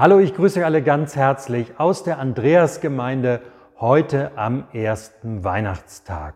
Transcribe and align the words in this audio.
Hallo, 0.00 0.20
ich 0.20 0.32
grüße 0.32 0.60
euch 0.60 0.64
alle 0.64 0.80
ganz 0.80 1.16
herzlich 1.16 1.80
aus 1.80 2.04
der 2.04 2.20
Andreasgemeinde 2.20 3.40
heute 3.80 4.30
am 4.36 4.68
ersten 4.72 5.42
Weihnachtstag. 5.42 6.34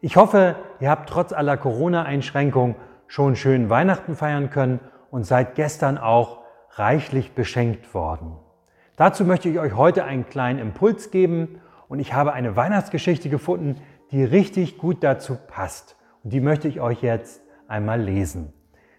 Ich 0.00 0.16
hoffe, 0.16 0.56
ihr 0.80 0.90
habt 0.90 1.08
trotz 1.08 1.32
aller 1.32 1.56
Corona-Einschränkungen 1.56 2.74
schon 3.06 3.36
schön 3.36 3.70
Weihnachten 3.70 4.16
feiern 4.16 4.50
können 4.50 4.80
und 5.12 5.22
seid 5.22 5.54
gestern 5.54 5.96
auch 5.96 6.40
reichlich 6.70 7.36
beschenkt 7.36 7.94
worden. 7.94 8.36
Dazu 8.96 9.24
möchte 9.24 9.48
ich 9.48 9.60
euch 9.60 9.76
heute 9.76 10.02
einen 10.02 10.26
kleinen 10.26 10.58
Impuls 10.58 11.12
geben 11.12 11.60
und 11.86 12.00
ich 12.00 12.14
habe 12.14 12.32
eine 12.32 12.56
Weihnachtsgeschichte 12.56 13.28
gefunden, 13.28 13.76
die 14.10 14.24
richtig 14.24 14.76
gut 14.76 15.04
dazu 15.04 15.36
passt. 15.36 15.94
Und 16.24 16.32
die 16.32 16.40
möchte 16.40 16.66
ich 16.66 16.80
euch 16.80 17.00
jetzt 17.00 17.42
einmal 17.68 18.00
lesen. 18.00 18.52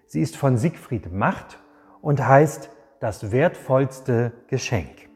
Sie 0.06 0.22
ist 0.22 0.38
von 0.38 0.56
Siegfried 0.56 1.12
Macht 1.12 1.60
und 2.02 2.26
heißt 2.26 2.70
das 3.02 3.32
wertvollste 3.32 4.32
Geschenk. 4.48 5.10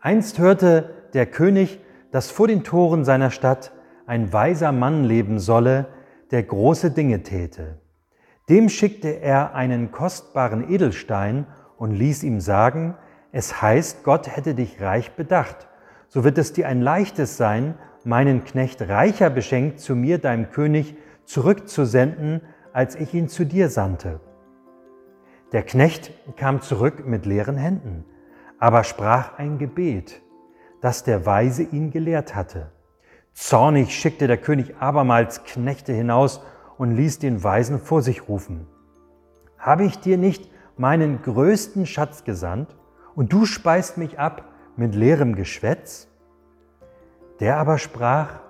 Einst 0.00 0.40
hörte 0.40 0.90
der 1.14 1.26
König, 1.26 1.78
dass 2.10 2.32
vor 2.32 2.48
den 2.48 2.64
Toren 2.64 3.04
seiner 3.04 3.30
Stadt 3.30 3.72
ein 4.04 4.32
weiser 4.32 4.72
Mann 4.72 5.04
leben 5.04 5.38
solle, 5.38 5.86
der 6.32 6.42
große 6.42 6.90
Dinge 6.90 7.22
täte. 7.22 7.78
Dem 8.48 8.68
schickte 8.68 9.20
er 9.20 9.54
einen 9.54 9.92
kostbaren 9.92 10.68
Edelstein 10.68 11.46
und 11.76 11.92
ließ 11.92 12.24
ihm 12.24 12.40
sagen, 12.40 12.96
es 13.30 13.62
heißt, 13.62 14.02
Gott 14.02 14.34
hätte 14.34 14.56
dich 14.56 14.80
reich 14.80 15.12
bedacht. 15.12 15.68
So 16.08 16.24
wird 16.24 16.38
es 16.38 16.52
dir 16.52 16.66
ein 16.66 16.82
leichtes 16.82 17.36
sein, 17.36 17.76
meinen 18.02 18.42
Knecht 18.42 18.82
reicher 18.82 19.30
beschenkt 19.30 19.78
zu 19.78 19.94
mir, 19.94 20.18
deinem 20.18 20.50
König, 20.50 20.96
zurückzusenden, 21.24 22.40
als 22.72 22.96
ich 22.96 23.14
ihn 23.14 23.28
zu 23.28 23.46
dir 23.46 23.70
sandte. 23.70 24.18
Der 25.52 25.62
Knecht 25.62 26.12
kam 26.36 26.62
zurück 26.62 27.06
mit 27.06 27.26
leeren 27.26 27.58
Händen, 27.58 28.06
aber 28.58 28.84
sprach 28.84 29.38
ein 29.38 29.58
Gebet, 29.58 30.22
das 30.80 31.04
der 31.04 31.26
Weise 31.26 31.62
ihn 31.62 31.90
gelehrt 31.90 32.34
hatte. 32.34 32.72
Zornig 33.34 33.94
schickte 33.94 34.26
der 34.26 34.38
König 34.38 34.76
abermals 34.80 35.44
Knechte 35.44 35.92
hinaus 35.92 36.40
und 36.78 36.92
ließ 36.92 37.18
den 37.18 37.44
Weisen 37.44 37.78
vor 37.78 38.00
sich 38.00 38.28
rufen. 38.28 38.66
Habe 39.58 39.84
ich 39.84 39.98
dir 39.98 40.16
nicht 40.16 40.50
meinen 40.78 41.20
größten 41.20 41.84
Schatz 41.84 42.24
gesandt 42.24 42.74
und 43.14 43.32
du 43.32 43.44
speist 43.44 43.98
mich 43.98 44.18
ab 44.18 44.48
mit 44.76 44.94
leerem 44.94 45.34
Geschwätz? 45.34 46.08
Der 47.40 47.58
aber 47.58 47.76
sprach, 47.76 48.40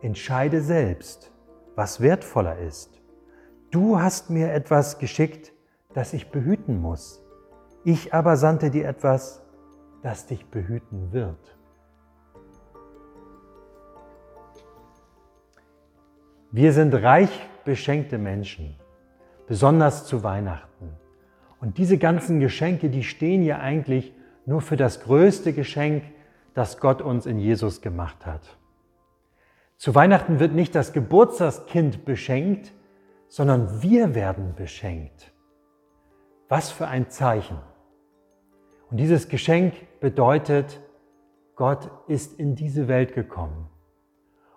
entscheide 0.00 0.62
selbst, 0.62 1.32
was 1.74 2.00
wertvoller 2.00 2.58
ist. 2.58 3.02
Du 3.70 4.00
hast 4.00 4.30
mir 4.30 4.52
etwas 4.52 4.98
geschickt, 4.98 5.52
das 5.96 6.12
ich 6.12 6.30
behüten 6.30 6.78
muss. 6.78 7.24
Ich 7.82 8.12
aber 8.12 8.36
sandte 8.36 8.70
dir 8.70 8.86
etwas, 8.86 9.42
das 10.02 10.26
dich 10.26 10.44
behüten 10.44 11.10
wird. 11.10 11.56
Wir 16.52 16.74
sind 16.74 16.94
reich 16.94 17.30
beschenkte 17.64 18.18
Menschen, 18.18 18.76
besonders 19.46 20.04
zu 20.04 20.22
Weihnachten. 20.22 20.90
Und 21.62 21.78
diese 21.78 21.96
ganzen 21.96 22.40
Geschenke, 22.40 22.90
die 22.90 23.02
stehen 23.02 23.42
ja 23.42 23.60
eigentlich 23.60 24.12
nur 24.44 24.60
für 24.60 24.76
das 24.76 25.00
größte 25.00 25.54
Geschenk, 25.54 26.04
das 26.52 26.78
Gott 26.78 27.00
uns 27.00 27.24
in 27.24 27.38
Jesus 27.38 27.80
gemacht 27.80 28.26
hat. 28.26 28.58
Zu 29.78 29.94
Weihnachten 29.94 30.40
wird 30.40 30.52
nicht 30.52 30.74
das 30.74 30.92
Geburtstagskind 30.92 32.04
beschenkt, 32.04 32.74
sondern 33.28 33.80
wir 33.82 34.14
werden 34.14 34.54
beschenkt. 34.54 35.32
Was 36.48 36.70
für 36.70 36.86
ein 36.86 37.10
Zeichen. 37.10 37.58
Und 38.90 38.98
dieses 38.98 39.28
Geschenk 39.28 39.74
bedeutet, 40.00 40.80
Gott 41.56 41.90
ist 42.06 42.38
in 42.38 42.54
diese 42.54 42.86
Welt 42.86 43.14
gekommen 43.14 43.68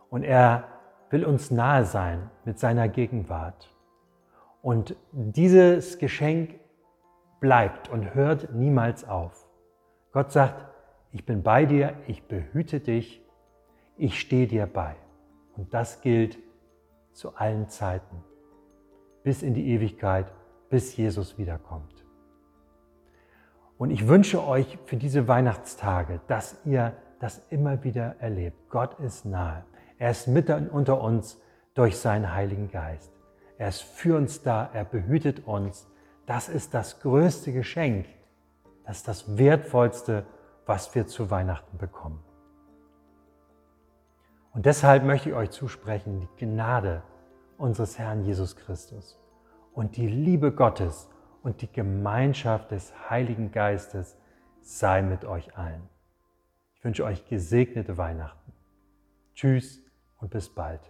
und 0.10 0.24
er 0.24 0.66
will 1.10 1.26
uns 1.26 1.50
nahe 1.50 1.86
sein 1.86 2.30
mit 2.46 2.60
seiner 2.60 2.88
Gegenwart. 2.90 3.74
Und 4.62 4.96
dieses 5.12 5.98
Geschenk 5.98 6.60
bleibt 7.40 7.90
und 7.90 8.14
hört 8.14 8.54
niemals 8.54 9.08
auf. 9.08 9.48
Gott 10.12 10.32
sagt, 10.32 10.68
ich 11.12 11.26
bin 11.26 11.42
bei 11.42 11.66
dir, 11.66 11.96
ich 12.06 12.28
behüte 12.28 12.82
dich, 12.82 13.26
ich 13.98 14.20
stehe 14.20 14.46
dir 14.46 14.68
bei. 14.68 14.96
Und 15.56 15.74
das 15.74 16.02
gilt 16.02 16.38
zu 17.14 17.36
allen 17.36 17.68
Zeiten, 17.70 18.24
bis 19.24 19.42
in 19.42 19.56
die 19.56 19.70
Ewigkeit 19.70 20.32
bis 20.70 20.96
Jesus 20.96 21.38
wiederkommt. 21.38 22.06
Und 23.78 23.92
ich 23.92 24.08
wünsche 24.08 24.46
euch 24.46 24.78
für 24.86 24.98
diese 24.98 25.28
Weihnachtstage, 25.28 26.20
dass 26.28 26.58
ihr 26.66 26.94
das 27.20 27.42
immer 27.50 27.84
wieder 27.84 28.16
erlebt. 28.20 28.70
Gott 28.70 29.00
ist 29.00 29.26
nahe. 29.26 29.64
Er 29.98 30.12
ist 30.12 30.28
mitten 30.28 30.70
unter 30.70 31.02
uns 31.02 31.40
durch 31.74 31.98
seinen 31.98 32.34
Heiligen 32.34 32.70
Geist. 32.72 33.12
Er 33.58 33.70
ist 33.70 33.82
für 33.82 34.18
uns 34.18 34.42
da, 34.42 34.70
er 34.74 34.86
behütet 34.86 35.46
uns. 35.46 35.88
Das 36.26 36.50
ist 36.50 36.74
das 36.74 37.00
größte 37.02 37.52
Geschenk. 37.52 38.06
Das 38.86 38.98
ist 38.98 39.08
das 39.08 39.38
Wertvollste, 39.38 40.26
was 40.66 40.94
wir 40.96 41.08
zu 41.08 41.30
Weihnachten 41.30 41.78
bekommen. 41.78 42.24
Und 44.54 44.66
deshalb 44.66 45.04
möchte 45.04 45.30
ich 45.30 45.36
euch 45.36 45.52
zusprechen, 45.52 46.28
die 46.40 46.46
Gnade 46.46 47.02
unseres 47.58 47.98
Herrn 47.98 48.24
Jesus 48.24 48.56
Christus 48.56 49.20
und 49.80 49.96
die 49.96 50.08
Liebe 50.08 50.52
Gottes 50.52 51.08
und 51.42 51.62
die 51.62 51.72
Gemeinschaft 51.72 52.72
des 52.72 52.92
Heiligen 53.10 53.54
Geistes 53.54 54.18
sei 54.60 55.02
mit 55.02 55.24
euch 55.24 55.58
allen. 55.58 55.88
Ich 56.76 56.84
wünsche 56.84 57.06
euch 57.06 57.26
gesegnete 57.30 57.98
Weihnachten. 57.98 58.52
Tschüss 59.36 59.82
und 60.18 60.32
bis 60.32 60.54
bald. 60.54 60.82